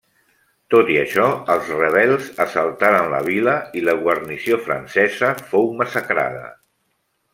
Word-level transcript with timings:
Tot 0.73 0.87
i 0.93 0.95
això, 1.01 1.25
els 1.55 1.67
rebels 1.81 2.31
assaltaren 2.45 3.11
la 3.13 3.19
vila 3.27 3.53
i 3.81 3.83
la 3.91 3.95
guarnició 4.07 4.59
francesa 4.65 5.31
fou 5.53 5.71
massacrada. 5.83 6.45